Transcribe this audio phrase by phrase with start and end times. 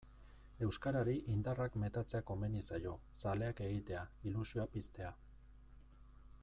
[0.67, 5.17] Euskarari indarrak metatzea komeni zaio, zaleak egitea, ilusioa piztea.